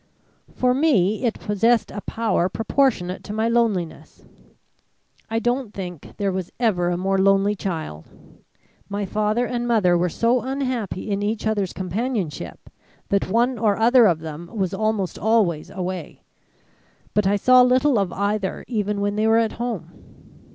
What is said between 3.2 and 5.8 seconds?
to my loneliness. I don't